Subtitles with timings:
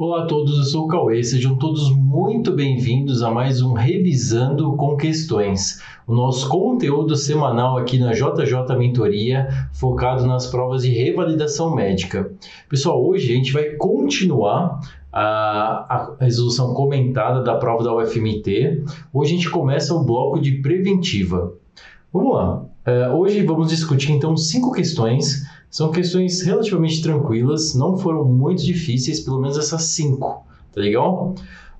[0.00, 4.76] Olá a todos, eu sou o Cauê, sejam todos muito bem-vindos a mais um Revisando
[4.76, 11.74] com Questões, o nosso conteúdo semanal aqui na JJ Mentoria, focado nas provas de revalidação
[11.74, 12.30] médica.
[12.68, 14.78] Pessoal, hoje a gente vai continuar
[15.12, 18.84] a, a resolução comentada da prova da UFMT.
[19.12, 21.54] Hoje a gente começa o bloco de preventiva.
[22.12, 28.24] Vamos lá, uh, hoje vamos discutir então cinco questões são questões relativamente tranquilas, não foram
[28.24, 31.34] muito difíceis, pelo menos essas cinco, tá legal?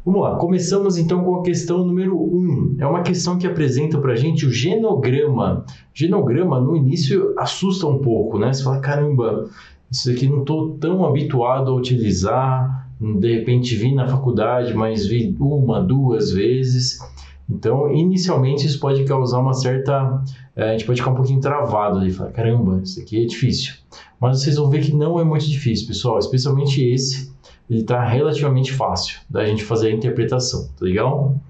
[0.05, 2.37] Vamos lá, começamos então com a questão número 1.
[2.37, 2.77] Um.
[2.79, 5.67] É uma questão que apresenta para gente o genograma.
[5.93, 8.53] Genograma, no início, assusta um pouco, né?
[8.53, 9.51] Você fala, caramba,
[9.91, 12.89] isso aqui não estou tão habituado a utilizar.
[12.99, 16.99] De repente vi na faculdade, mas vi uma, duas vezes.
[17.49, 20.23] Então, inicialmente, isso pode causar uma certa.
[20.55, 23.75] É, a gente pode ficar um pouquinho travado ali, falar: caramba, isso aqui é difícil.
[24.21, 27.33] Mas vocês vão ver que não é muito difícil, pessoal, especialmente esse,
[27.71, 31.41] ele está relativamente fácil da gente fazer a interpretação, tá legal?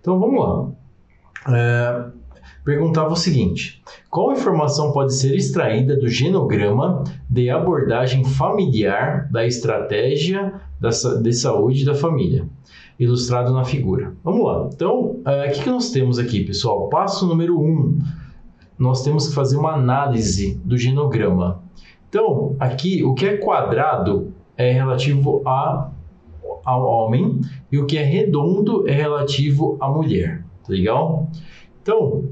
[0.00, 0.68] Então vamos lá.
[1.56, 2.04] É,
[2.64, 10.60] perguntava o seguinte: qual informação pode ser extraída do genograma de abordagem familiar da estratégia
[10.78, 12.46] da, de saúde da família?
[13.00, 14.14] Ilustrado na figura.
[14.22, 14.68] Vamos lá.
[14.74, 16.90] Então, uh, o que, que nós temos aqui, pessoal?
[16.90, 17.64] Passo número 1.
[17.64, 17.98] Um,
[18.78, 21.62] nós temos que fazer uma análise do genograma.
[22.10, 25.90] Então, aqui, o que é quadrado é relativo a,
[26.62, 27.40] ao homem
[27.72, 30.44] e o que é redondo é relativo à mulher.
[30.66, 31.30] Tá legal?
[31.82, 32.24] Então,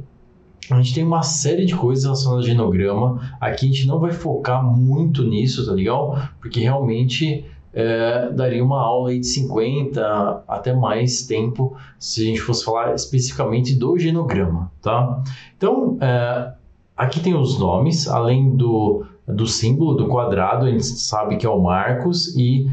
[0.71, 3.37] a gente tem uma série de coisas relacionadas ao genograma.
[3.41, 6.19] Aqui a gente não vai focar muito nisso, tá legal?
[6.41, 12.65] Porque realmente é, daria uma aula de 50 até mais tempo se a gente fosse
[12.65, 15.23] falar especificamente do genograma, tá?
[15.57, 16.53] Então, é,
[16.97, 21.51] aqui tem os nomes, além do, do símbolo do quadrado, a gente sabe que é
[21.51, 22.67] o Marcos e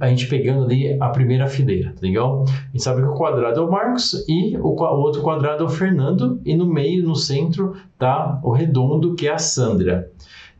[0.00, 2.44] a gente pegando ali a primeira fileira, tá legal?
[2.44, 5.66] A gente sabe que o quadrado é o Marcos e o, o outro quadrado é
[5.66, 10.10] o Fernando e no meio, no centro, tá o redondo que é a Sandra.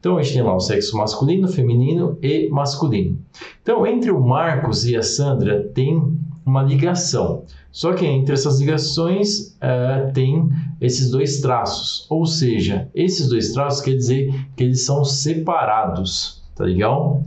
[0.07, 3.19] Então a gente tem lá o sexo masculino, feminino e masculino.
[3.61, 6.01] Então entre o Marcos e a Sandra tem
[6.45, 7.43] uma ligação.
[7.73, 10.49] Só que entre essas ligações uh, tem
[10.81, 16.63] esses dois traços, ou seja, esses dois traços quer dizer que eles são separados, tá
[16.63, 17.25] legal?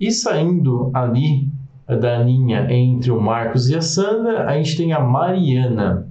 [0.00, 1.50] E saindo ali
[1.86, 6.08] da linha entre o Marcos e a Sandra, a gente tem a Mariana.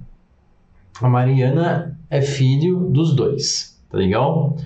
[1.00, 4.56] A Mariana é filho dos dois, tá legal?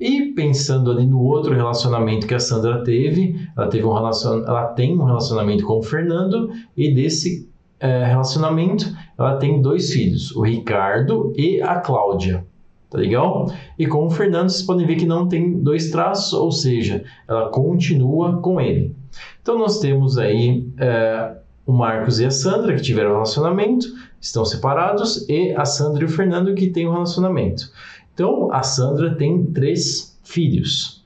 [0.00, 4.42] E pensando ali no outro relacionamento que a Sandra teve, ela, teve um relacion...
[4.44, 7.48] ela tem um relacionamento com o Fernando e desse
[7.78, 8.86] é, relacionamento
[9.18, 12.44] ela tem dois filhos, o Ricardo e a Cláudia.
[12.88, 13.50] Tá legal?
[13.78, 17.48] E com o Fernando vocês podem ver que não tem dois traços, ou seja, ela
[17.48, 18.94] continua com ele.
[19.40, 21.36] Então nós temos aí é,
[21.66, 23.86] o Marcos e a Sandra que tiveram relacionamento,
[24.20, 27.70] estão separados, e a Sandra e o Fernando que têm um relacionamento.
[28.14, 31.04] Então, a Sandra tem três filhos.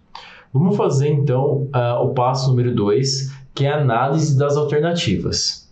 [0.53, 5.67] Vamos fazer então uh, o passo número 2, que é a análise das alternativas.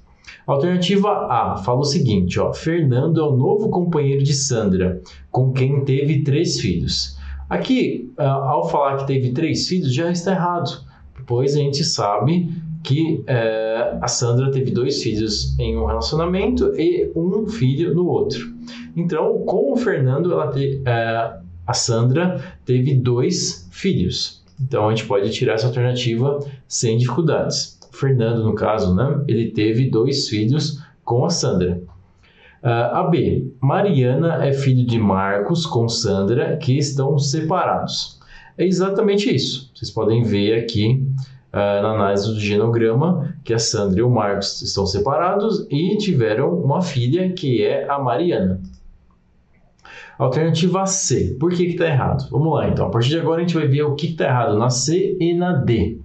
[0.47, 5.01] Alternativa A fala o seguinte: ó, Fernando é o novo companheiro de Sandra,
[5.31, 7.17] com quem teve três filhos.
[7.49, 10.83] Aqui, uh, ao falar que teve três filhos, já está errado,
[11.27, 12.51] pois a gente sabe
[12.83, 18.53] que uh, a Sandra teve dois filhos em um relacionamento e um filho no outro.
[18.97, 24.43] Então, com o Fernando, ela te, é, a Sandra teve dois filhos.
[24.61, 26.39] Então, a gente pode tirar essa alternativa
[26.69, 27.79] sem dificuldades.
[27.93, 31.81] O Fernando, no caso, né, ele teve dois filhos com a Sandra.
[32.63, 33.53] Uh, a B.
[33.61, 38.19] Mariana é filho de Marcos com Sandra, que estão separados.
[38.57, 39.71] É exatamente isso.
[39.75, 41.07] Vocês podem ver aqui
[41.53, 46.59] uh, na análise do genograma que a Sandra e o Marcos estão separados e tiveram
[46.59, 48.61] uma filha que é a Mariana.
[50.19, 51.37] Alternativa C.
[51.39, 52.29] Por que está errado?
[52.31, 52.87] Vamos lá, então.
[52.87, 55.35] A partir de agora a gente vai ver o que está errado na C e
[55.35, 55.99] na D.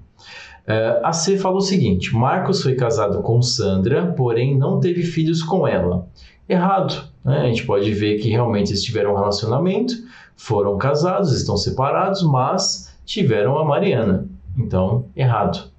[0.67, 5.41] Uh, a C fala o seguinte: Marcos foi casado com Sandra, porém não teve filhos
[5.41, 6.07] com ela.
[6.47, 7.09] Errado.
[7.23, 7.41] Né?
[7.41, 9.93] A gente pode ver que realmente eles tiveram um relacionamento,
[10.35, 14.27] foram casados, estão separados, mas tiveram a Mariana.
[14.57, 15.69] Então, errado.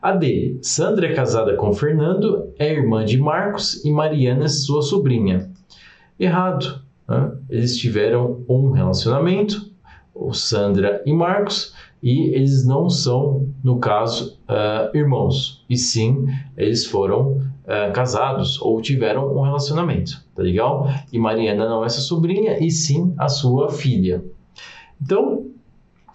[0.00, 0.58] A D.
[0.62, 5.50] Sandra é casada com Fernando, é irmã de Marcos e Mariana é sua sobrinha.
[6.18, 6.80] Errado.
[7.08, 7.32] Né?
[7.48, 9.70] Eles tiveram um relacionamento,
[10.14, 16.26] o Sandra e Marcos, e eles não são, no caso, uh, irmãos, e sim
[16.56, 20.88] eles foram uh, casados ou tiveram um relacionamento, tá legal?
[21.12, 24.24] E Mariana não é sua sobrinha, e sim a sua filha.
[25.00, 25.44] Então,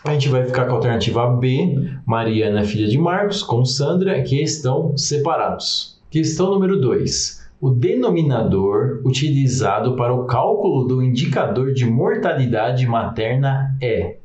[0.04, 1.76] A gente vai ficar com a alternativa B,
[2.08, 6.02] Mariana, filha de Marcos, com Sandra, que estão separados.
[6.10, 7.41] Questão número 2.
[7.62, 14.18] O denominador utilizado para o cálculo do indicador de mortalidade materna é.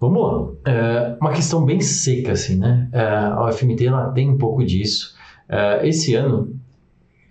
[0.00, 0.72] Vamos lá.
[0.72, 2.88] É uma questão bem seca, assim, né?
[2.90, 5.14] É, a UFMT ela tem um pouco disso.
[5.48, 6.58] É, esse ano,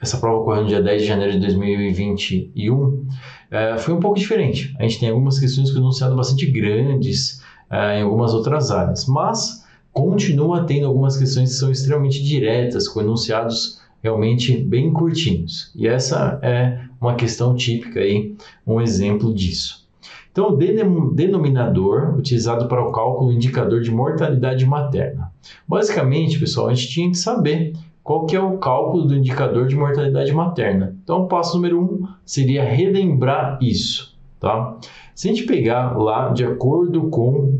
[0.01, 3.05] essa prova ocorreu no dia 10 de janeiro de 2021,
[3.51, 4.73] é, foi um pouco diferente.
[4.79, 7.43] A gente tem algumas questões que enunciado bastante grandes
[7.97, 13.81] em algumas outras áreas, mas continua tendo algumas questões que são extremamente diretas, com enunciados
[14.03, 15.71] realmente bem curtinhos.
[15.73, 18.35] E essa é uma questão típica aí,
[18.67, 19.87] um exemplo disso.
[20.31, 25.31] Então, o denominador utilizado para o cálculo do indicador de mortalidade materna.
[25.67, 27.73] Basicamente, pessoal, a gente tinha que saber
[28.03, 30.97] qual que é o cálculo do indicador de mortalidade materna.
[31.03, 34.77] Então, o passo número um seria relembrar isso, tá?
[35.13, 37.59] Se a gente pegar lá, de acordo com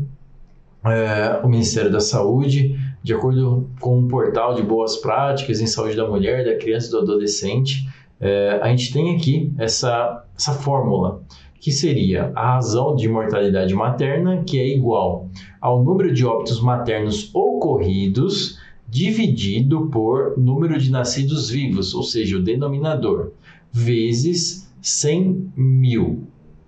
[0.84, 5.94] é, o Ministério da Saúde, de acordo com o portal de boas práticas em saúde
[5.94, 7.86] da mulher, da criança e do adolescente,
[8.18, 11.22] é, a gente tem aqui essa, essa fórmula,
[11.60, 15.28] que seria a razão de mortalidade materna, que é igual
[15.60, 18.58] ao número de óbitos maternos ocorridos
[18.88, 23.32] dividido por número de nascidos vivos, ou seja, o denominador,
[23.70, 26.22] vezes 100 mil,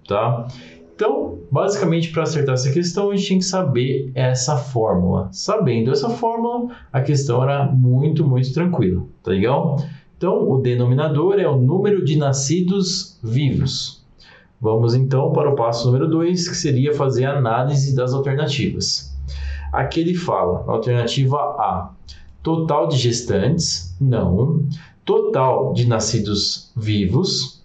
[0.07, 0.49] tá?
[0.97, 5.29] Então, basicamente, para acertar essa questão, a gente tinha que saber essa fórmula.
[5.31, 9.77] Sabendo essa fórmula, a questão era muito, muito tranquila, tá legal?
[10.17, 14.03] Então, o denominador é o número de nascidos vivos.
[14.59, 19.15] Vamos então para o passo número 2, que seria fazer a análise das alternativas.
[19.71, 21.91] Aqui ele fala, alternativa A,
[22.43, 24.65] total de gestantes, não.
[25.05, 27.56] Total de nascidos vivos,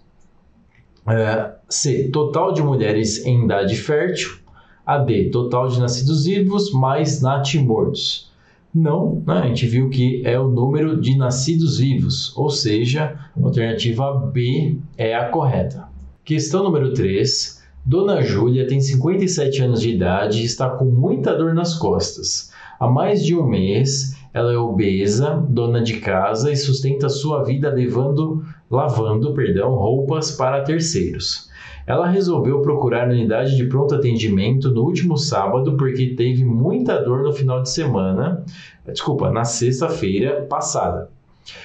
[1.06, 2.08] é, C.
[2.12, 4.38] Total de mulheres em idade fértil.
[4.84, 5.30] A D.
[5.30, 8.32] Total de nascidos vivos mais natimortos.
[8.74, 9.34] Não, né?
[9.34, 14.78] a gente viu que é o número de nascidos vivos, ou seja, a alternativa B
[14.96, 15.88] é a correta.
[16.24, 17.60] Questão número 3.
[17.84, 22.50] Dona Júlia tem 57 anos de idade e está com muita dor nas costas.
[22.78, 27.68] Há mais de um mês, ela é obesa, dona de casa e sustenta sua vida
[27.68, 31.50] levando, lavando, perdão, roupas para terceiros.
[31.86, 37.22] Ela resolveu procurar a unidade de pronto atendimento no último sábado porque teve muita dor
[37.22, 38.44] no final de semana,
[38.86, 41.10] desculpa, na sexta-feira passada.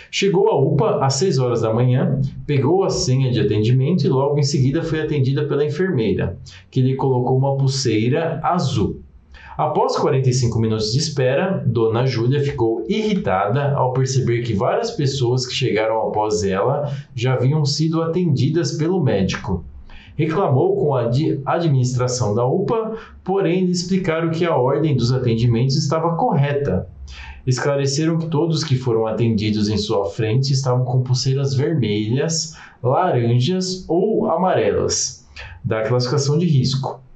[0.10, 4.40] Chegou à UPA às 6 horas da manhã, pegou a senha de atendimento e logo
[4.40, 6.38] em seguida foi atendida pela enfermeira,
[6.72, 8.97] que lhe colocou uma pulseira azul.
[9.58, 15.54] Após 45 minutos de espera, Dona Júlia ficou irritada ao perceber que várias pessoas que
[15.54, 19.66] chegaram após ela já haviam sido atendidas pelo médico
[20.16, 21.10] reclamou com a
[21.46, 26.88] administração da UPA, porém lhe explicaram que a ordem dos atendimentos estava correta.
[27.46, 34.30] Esclareceram que todos que foram atendidos em sua frente estavam com pulseiras vermelhas, laranjas ou
[34.30, 35.26] amarelas,
[35.64, 37.07] da classificação de risco.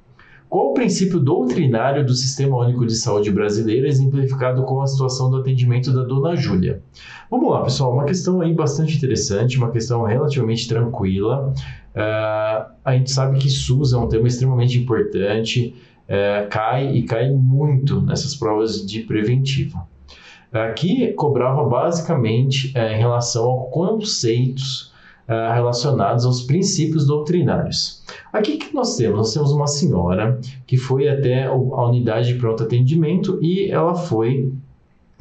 [0.52, 5.38] Qual o princípio doutrinário do Sistema Único de Saúde brasileiro exemplificado com a situação do
[5.38, 6.82] atendimento da dona Júlia?
[7.30, 11.54] Vamos lá, pessoal, uma questão aí bastante interessante, uma questão relativamente tranquila.
[11.96, 15.74] Uh, a gente sabe que SUS é um tema extremamente importante,
[16.06, 19.88] uh, cai e cai muito nessas provas de preventiva.
[20.52, 24.91] Aqui cobrava basicamente em relação a conceitos
[25.28, 28.02] uh, relacionados aos princípios doutrinários.
[28.32, 29.16] Aqui que nós temos?
[29.16, 34.52] Nós temos uma senhora que foi até a unidade de pronto atendimento e ela foi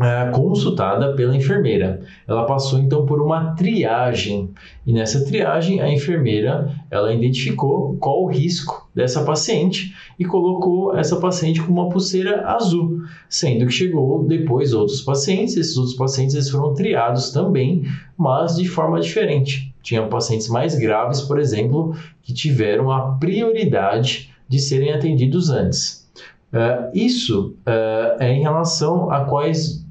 [0.02, 2.02] uh, consultada pela enfermeira.
[2.28, 4.50] Ela passou então por uma triagem
[4.86, 11.18] e nessa triagem a enfermeira ela identificou qual o risco dessa paciente e colocou essa
[11.18, 15.56] paciente com uma pulseira azul, sendo que chegou depois outros pacientes.
[15.56, 17.84] Esses outros pacientes eles foram triados também,
[18.18, 19.71] mas de forma diferente.
[19.82, 26.10] Tinham pacientes mais graves, por exemplo, que tiveram a prioridade de serem atendidos antes.
[26.52, 29.86] Uh, isso uh, é em relação a quais,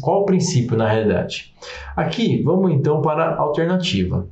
[0.00, 1.54] qual princípio na realidade.
[1.94, 4.26] Aqui, vamos então para a alternativa.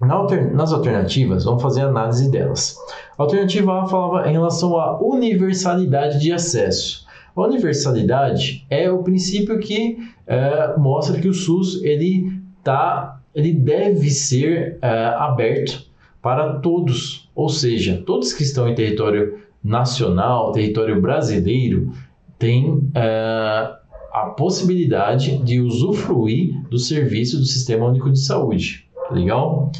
[0.00, 2.76] Na alter, nas alternativas, vamos fazer a análise delas.
[3.16, 7.06] A alternativa A falava em relação à universalidade de acesso.
[7.34, 9.96] A universalidade é o princípio que
[10.28, 15.86] uh, mostra que o SUS ele está ele deve ser uh, aberto
[16.22, 21.92] para todos, ou seja, todos que estão em território nacional, território brasileiro,
[22.38, 23.74] têm uh,
[24.12, 28.88] a possibilidade de usufruir do serviço do Sistema Único de Saúde.
[29.10, 29.70] Legal?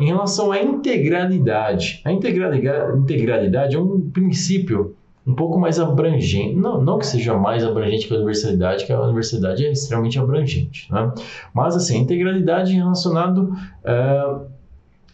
[0.00, 4.94] Em relação à integralidade, a integralidade, integralidade é um princípio
[5.26, 9.00] um pouco mais abrangente, não, não que seja mais abrangente que a universalidade, que a
[9.00, 11.12] universalidade é extremamente abrangente, né?
[11.52, 13.52] mas assim, integralidade relacionado
[13.82, 14.46] uh,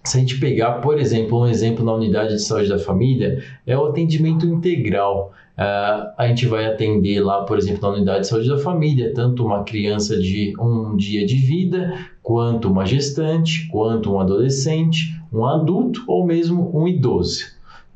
[0.04, 3.76] se a gente pegar, por exemplo, um exemplo na unidade de saúde da família, é
[3.76, 5.32] o atendimento integral.
[5.56, 9.44] Uh, a gente vai atender lá, por exemplo, na unidade de saúde da família, tanto
[9.44, 16.02] uma criança de um dia de vida, quanto uma gestante, quanto um adolescente, um adulto
[16.08, 17.44] ou mesmo um idoso.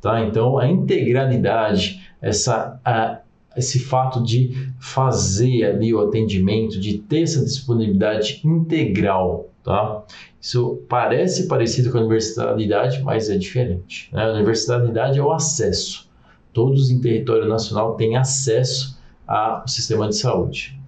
[0.00, 0.24] Tá?
[0.24, 3.20] Então, a integralidade, essa, a,
[3.56, 10.02] esse fato de fazer ali o atendimento, de ter essa disponibilidade integral, tá?
[10.40, 14.08] Isso parece parecido com a universalidade, mas é diferente.
[14.12, 14.22] Né?
[14.22, 16.08] A universalidade é o acesso.
[16.52, 18.96] Todos em território nacional têm acesso
[19.26, 20.78] ao sistema de saúde.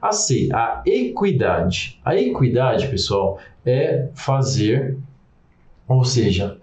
[0.00, 2.00] A C, a equidade.
[2.04, 4.96] A equidade, pessoal, é fazer,
[5.86, 6.56] ou seja,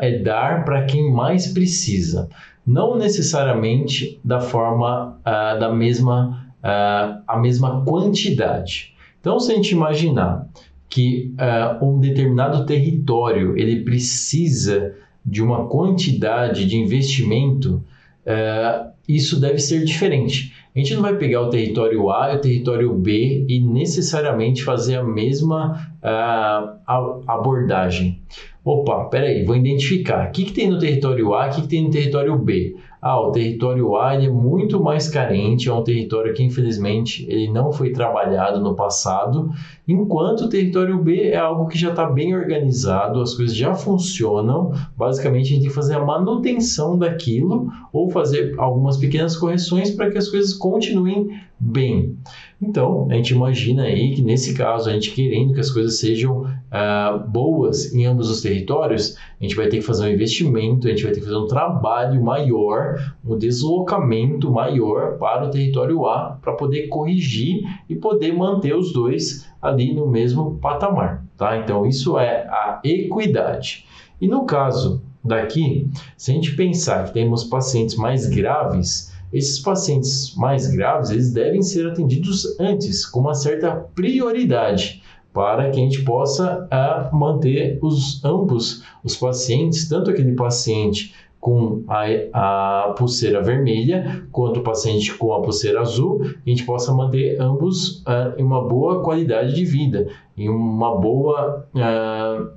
[0.00, 2.28] é dar para quem mais precisa.
[2.66, 8.94] Não necessariamente da forma, da mesma, a mesma quantidade.
[9.20, 10.48] Então, se a gente imaginar
[10.94, 14.94] que uh, um determinado território ele precisa
[15.26, 17.82] de uma quantidade de investimento,
[18.24, 20.54] uh, isso deve ser diferente.
[20.72, 24.96] A gente não vai pegar o território A e o território B e necessariamente fazer
[24.96, 28.20] a mesma uh, abordagem.
[28.64, 30.28] Opa, peraí, vou identificar.
[30.28, 32.74] O que, que tem no território A, o que, que tem no território B?
[32.98, 37.70] Ah, o território A é muito mais carente, é um território que infelizmente ele não
[37.70, 39.50] foi trabalhado no passado,
[39.86, 44.72] enquanto o território B é algo que já está bem organizado, as coisas já funcionam.
[44.96, 50.10] Basicamente, a gente tem que fazer a manutenção daquilo ou fazer algumas pequenas correções para
[50.10, 51.28] que as coisas continuem
[51.64, 52.18] bem.
[52.60, 56.42] Então, a gente imagina aí que nesse caso, a gente querendo que as coisas sejam
[56.42, 60.90] uh, boas em ambos os territórios, a gente vai ter que fazer um investimento, a
[60.90, 66.38] gente vai ter que fazer um trabalho maior, um deslocamento maior para o território A
[66.40, 71.56] para poder corrigir e poder manter os dois ali no mesmo patamar, tá?
[71.56, 73.86] Então, isso é a equidade.
[74.20, 80.34] E no caso daqui, se a gente pensar que temos pacientes mais graves, esses pacientes
[80.36, 86.02] mais graves, eles devem ser atendidos antes, com uma certa prioridade, para que a gente
[86.04, 93.42] possa a, ah, manter os ambos os pacientes, tanto aquele paciente com a, a, pulseira
[93.42, 98.42] vermelha, quanto o paciente com a pulseira azul, a gente possa manter ambos uh, em
[98.42, 100.06] uma boa qualidade de vida,
[100.38, 102.48] em uma boa, uh,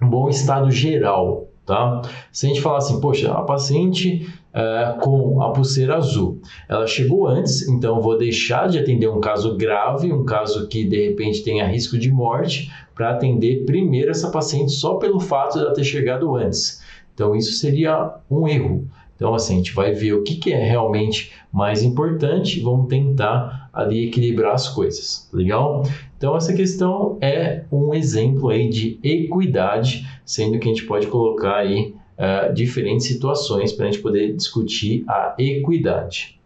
[0.00, 2.02] um bom estado geral, tá?
[2.30, 6.40] Se a gente falar assim, poxa, a paciente uh, com a pulseira azul.
[6.68, 11.08] Ela chegou antes, então vou deixar de atender um caso grave, um caso que de
[11.08, 15.74] repente tenha risco de morte, para atender primeiro essa paciente só pelo fato de ela
[15.74, 16.82] ter chegado antes.
[17.14, 18.86] Então isso seria um erro.
[19.16, 23.61] Então, assim, a gente vai ver o que, que é realmente mais importante vamos tentar
[23.72, 25.82] ali equilibrar as coisas, legal?
[26.18, 31.56] Então, essa questão é um exemplo aí de equidade, sendo que a gente pode colocar
[31.56, 36.38] aí uh, diferentes situações para a gente poder discutir a equidade.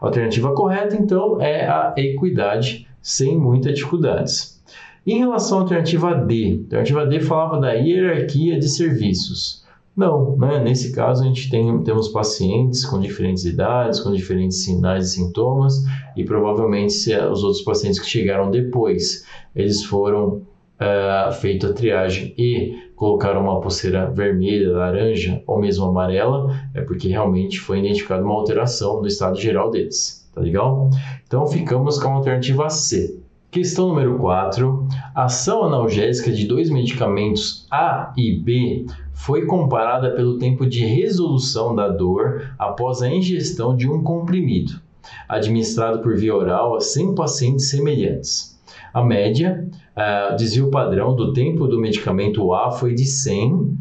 [0.00, 4.62] A alternativa correta, então, é a equidade sem muitas dificuldades.
[5.06, 9.63] Em relação à alternativa D, a alternativa D falava da hierarquia de serviços.
[9.96, 10.58] Não, né?
[10.58, 15.84] nesse caso a gente tem, temos pacientes com diferentes idades, com diferentes sinais e sintomas,
[16.16, 19.24] e provavelmente se os outros pacientes que chegaram depois,
[19.54, 20.42] eles foram
[20.80, 27.08] uh, feito a triagem e colocaram uma pulseira vermelha, laranja ou mesmo amarela, é porque
[27.08, 30.90] realmente foi identificada uma alteração no estado geral deles, tá legal?
[31.24, 33.23] Então ficamos com a alternativa C.
[33.54, 34.88] Questão número 4.
[35.14, 41.88] Ação analgésica de dois medicamentos A e B foi comparada pelo tempo de resolução da
[41.88, 44.80] dor após a ingestão de um comprimido,
[45.28, 48.60] administrado por via oral a 100 pacientes semelhantes.
[48.92, 49.64] A média
[49.96, 53.78] uh, desvio padrão do tempo do medicamento A foi de 100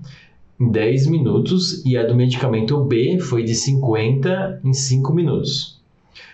[0.59, 5.82] em 10 minutos e a do medicamento B foi de 50 em 5 minutos.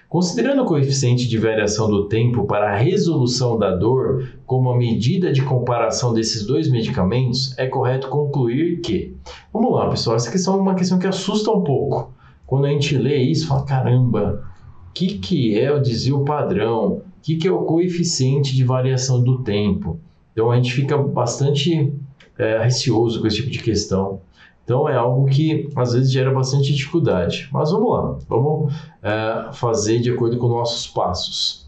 [0.10, 5.32] Considerando o coeficiente de variação do tempo para a resolução da dor como a medida
[5.32, 9.16] de comparação desses dois medicamentos, é correto concluir que.
[9.54, 12.12] Vamos lá, pessoal, essa questão é uma questão que assusta um pouco.
[12.48, 14.44] Quando a gente lê isso, fala: caramba,
[14.89, 16.94] o que, que é o desvio padrão?
[16.94, 20.00] O que, que é o coeficiente de variação do tempo?
[20.34, 21.94] Então a gente fica bastante
[22.36, 24.22] é, receoso com esse tipo de questão.
[24.70, 27.50] Então é algo que às vezes gera bastante dificuldade.
[27.52, 28.72] Mas vamos lá, vamos
[29.02, 31.68] é, fazer de acordo com nossos passos.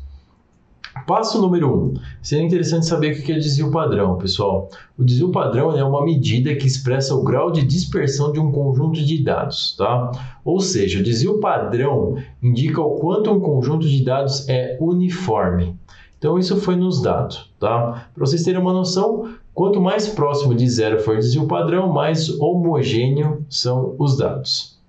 [1.08, 1.74] Passo número 1.
[1.74, 1.94] Um.
[2.22, 4.70] Seria interessante saber o que é desvio padrão, pessoal.
[5.00, 9.04] O desvio padrão é uma medida que expressa o grau de dispersão de um conjunto
[9.04, 10.12] de dados, tá?
[10.46, 15.76] Ou seja, o desvio padrão indica o quanto um conjunto de dados é uniforme.
[16.20, 18.10] Então, isso foi nos dado, tá?
[18.14, 22.30] Para vocês terem uma noção, quanto mais próximo de zero for o desvio padrão, mais
[22.40, 24.80] homogêneo são os dados.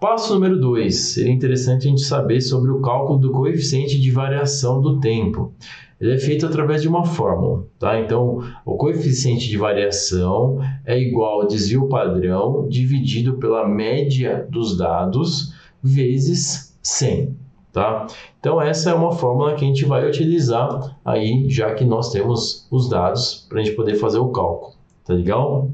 [0.00, 0.94] Passo número 2.
[0.94, 5.52] Seria interessante a gente saber sobre o cálculo do coeficiente de variação do tempo.
[5.98, 7.98] Ele é feito através de uma fórmula, tá?
[7.98, 15.54] Então, o coeficiente de variação é igual ao desvio padrão dividido pela média dos dados
[15.82, 17.35] vezes 100,
[17.76, 18.06] tá?
[18.40, 22.66] Então, essa é uma fórmula que a gente vai utilizar aí, já que nós temos
[22.70, 24.72] os dados para a gente poder fazer o cálculo,
[25.04, 25.68] tá legal?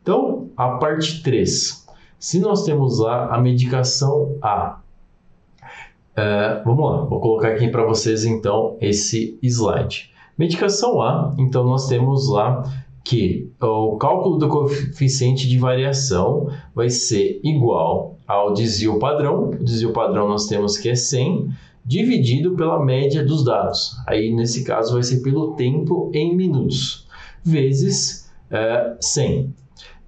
[0.00, 1.84] Então, a parte 3.
[2.16, 4.78] Se nós temos lá a medicação A,
[6.16, 10.12] uh, vamos lá, vou colocar aqui para vocês então esse slide.
[10.38, 12.62] Medicação A, então nós temos lá
[13.02, 19.50] que o cálculo do coeficiente de variação vai ser igual ao desvio padrão.
[19.50, 21.50] O desvio padrão nós temos que é 100
[21.84, 23.96] dividido pela média dos dados.
[24.06, 27.06] Aí nesse caso vai ser pelo tempo em minutos
[27.44, 29.54] vezes uh, 100.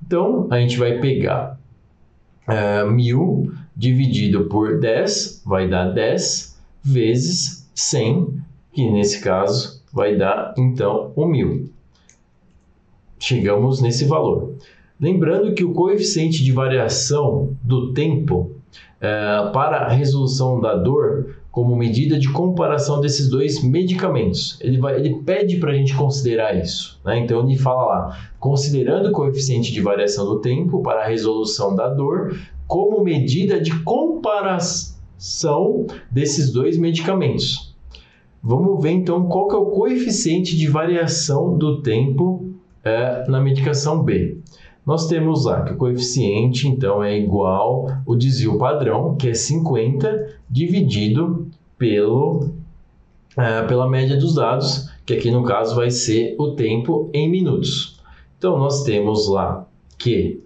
[0.04, 1.58] Então a gente vai pegar
[2.48, 10.52] uh, mil dividido por 10 vai dar 10 vezes 100, que nesse caso vai dar
[10.58, 11.70] então o mil.
[13.20, 14.54] Chegamos nesse valor.
[15.00, 18.58] Lembrando que o coeficiente de variação do tempo
[18.98, 24.58] uh, para a resolução da dor como medida de comparação desses dois medicamentos.
[24.60, 27.00] Ele, vai, ele pede para a gente considerar isso.
[27.04, 27.18] Né?
[27.18, 31.88] Então, ele fala lá, considerando o coeficiente de variação do tempo para a resolução da
[31.88, 37.74] dor como medida de comparação desses dois medicamentos.
[38.42, 42.52] Vamos ver então qual que é o coeficiente de variação do tempo
[42.84, 44.38] é, na medicação B.
[44.88, 50.38] Nós temos lá que o coeficiente, então, é igual o desvio padrão, que é 50,
[50.48, 52.48] dividido pelo,
[53.36, 58.00] é, pela média dos dados, que aqui no caso vai ser o tempo em minutos.
[58.38, 60.40] Então, nós temos lá que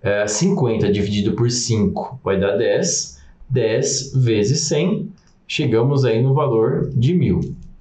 [0.00, 5.10] é, 50 dividido por 5 vai dar 10, 10 vezes 100,
[5.48, 7.40] chegamos aí no valor de 1000,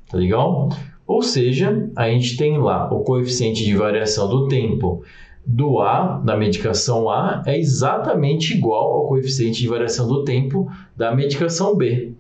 [0.10, 0.70] tá legal?
[1.06, 5.04] Ou seja, a gente tem lá o coeficiente de variação do tempo
[5.52, 11.14] do A, da medicação A, é exatamente igual ao coeficiente de variação do tempo da
[11.16, 12.12] medicação B.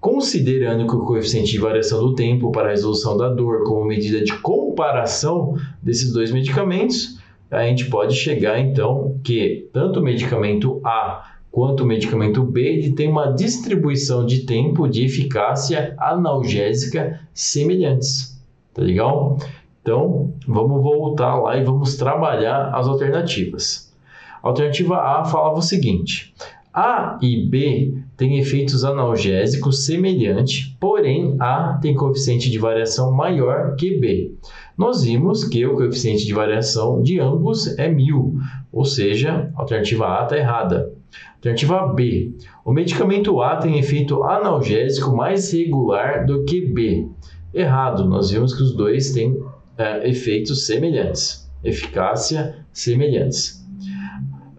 [0.00, 4.24] Considerando que o coeficiente de variação do tempo para a resolução da dor como medida
[4.24, 11.36] de comparação desses dois medicamentos, a gente pode chegar então que tanto o medicamento A
[11.52, 18.42] quanto o medicamento B ele tem uma distribuição de tempo de eficácia analgésica semelhantes.
[18.74, 19.38] Tá legal?
[19.82, 23.92] Então, vamos voltar lá e vamos trabalhar as alternativas.
[24.40, 26.32] Alternativa A falava o seguinte:
[26.72, 33.98] A e B têm efeitos analgésicos semelhantes, porém A tem coeficiente de variação maior que
[33.98, 34.34] B.
[34.78, 38.36] Nós vimos que o coeficiente de variação de ambos é 1000,
[38.72, 40.92] ou seja, a alternativa A está errada.
[41.34, 42.32] Alternativa B:
[42.64, 47.08] o medicamento A tem efeito analgésico mais regular do que B.
[47.52, 49.36] Errado, nós vimos que os dois têm
[49.82, 53.60] é, efeitos semelhantes, eficácia semelhantes.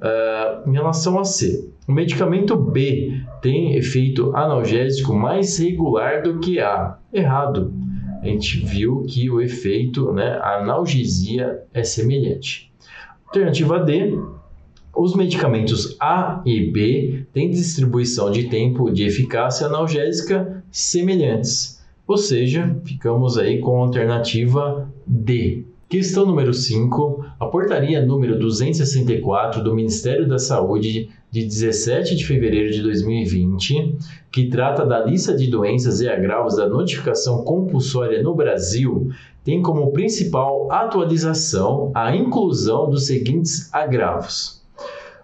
[0.01, 6.59] Uh, em relação a C, o medicamento B tem efeito analgésico mais regular do que
[6.59, 6.97] A.
[7.13, 7.73] Errado.
[8.21, 12.71] A gente viu que o efeito, né, a analgesia é semelhante.
[13.25, 14.17] Alternativa D,
[14.95, 21.72] os medicamentos A e B têm distribuição de tempo de eficácia analgésica semelhantes.
[22.05, 25.65] Ou seja, ficamos aí com a alternativa D.
[25.87, 27.25] Questão número 5.
[27.39, 33.95] A portaria número 264 do Ministério da Saúde de 17 de fevereiro de 2020,
[34.31, 39.09] que trata da lista de doenças e agravos da notificação compulsória no Brasil,
[39.43, 44.61] tem como principal atualização a inclusão dos seguintes agravos.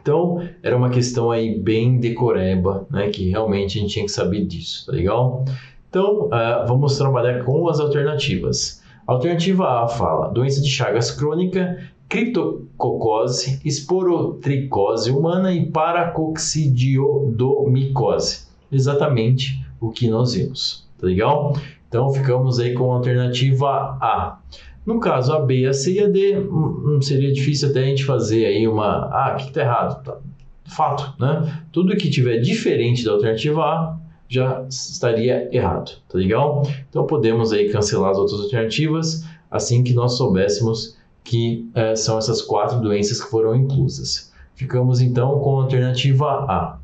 [0.00, 3.08] Então, era uma questão aí bem decoreba, né?
[3.08, 5.46] Que realmente a gente tinha que saber disso, tá legal?
[5.88, 8.82] Então, uh, vamos trabalhar com as alternativas.
[9.06, 20.08] Alternativa A fala doença de Chagas crônica, criptococose, esporotricose humana e paracoccidiodomicose exatamente o que
[20.08, 21.56] nós vimos, tá legal?
[21.88, 24.38] Então ficamos aí com a alternativa A.
[24.84, 27.86] No caso, a B, a C e a D, hum, hum, seria difícil até a
[27.86, 29.08] gente fazer aí uma.
[29.10, 30.04] Ah, o que está errado?
[30.04, 30.18] Tá.
[30.66, 31.62] Fato, né?
[31.70, 33.98] Tudo que tiver diferente da alternativa A
[34.28, 36.66] já estaria errado, tá legal?
[36.88, 42.42] Então podemos aí cancelar as outras alternativas assim que nós soubéssemos que eh, são essas
[42.42, 44.32] quatro doenças que foram inclusas.
[44.54, 46.78] Ficamos então com a alternativa A.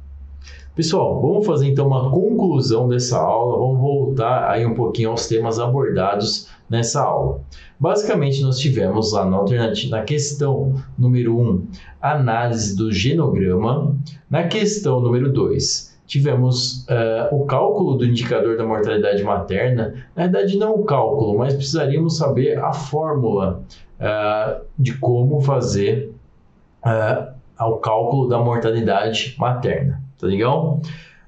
[0.75, 5.59] Pessoal, vamos fazer então uma conclusão dessa aula, vamos voltar aí um pouquinho aos temas
[5.59, 7.41] abordados nessa aula.
[7.79, 11.67] Basicamente, nós tivemos lá na alternativa, na questão número 1, um,
[12.01, 13.97] análise do genograma.
[14.31, 19.95] Na questão número 2, tivemos uh, o cálculo do indicador da mortalidade materna.
[20.15, 23.61] Na verdade, não o cálculo, mas precisaríamos saber a fórmula
[23.99, 26.15] uh, de como fazer
[26.87, 30.00] uh, o cálculo da mortalidade materna.
[30.21, 30.81] Tá legal?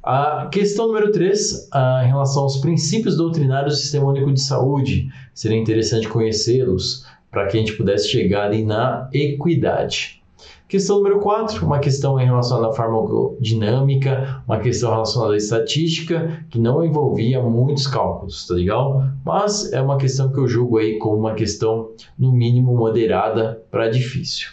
[0.03, 1.71] A questão número 3,
[2.05, 5.09] em relação aos princípios doutrinários do Sistema Único de Saúde.
[5.33, 10.21] Seria interessante conhecê-los para que a gente pudesse chegar ali na equidade.
[10.69, 16.59] Questão número 4, uma questão em relação à farmacodinâmica, uma questão relacionada à estatística, que
[16.59, 19.05] não envolvia muitos cálculos, tá legal?
[19.25, 23.89] Mas é uma questão que eu julgo aí como uma questão, no mínimo, moderada para
[23.89, 24.49] difícil.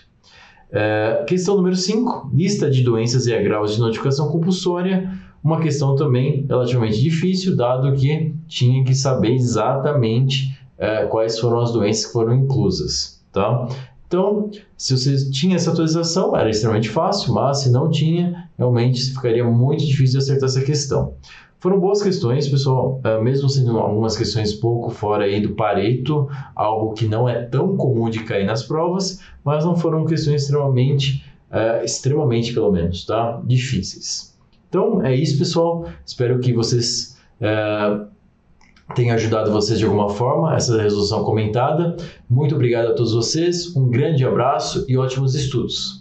[0.71, 5.11] É, questão número 5, lista de doenças e agravos de notificação compulsória.
[5.43, 11.71] Uma questão também relativamente difícil, dado que tinha que saber exatamente é, quais foram as
[11.71, 13.23] doenças que foram inclusas.
[13.31, 13.67] Tá?
[14.07, 19.45] Então, se você tinha essa atualização, era extremamente fácil, mas se não tinha, realmente ficaria
[19.45, 21.13] muito difícil de acertar essa questão.
[21.59, 26.93] Foram boas questões, pessoal, uh, mesmo sendo algumas questões pouco fora aí do Pareto, algo
[26.93, 31.83] que não é tão comum de cair nas provas, mas não foram questões extremamente, uh,
[31.83, 33.41] extremamente pelo menos, tá?
[33.43, 34.33] Difíceis.
[34.69, 35.85] Então é isso, pessoal.
[36.05, 38.07] Espero que vocês uh,
[39.13, 41.97] ajudado vocês de alguma forma, essa resolução comentada.
[42.29, 45.98] Muito obrigado a todos vocês, um grande abraço e ótimos estudos.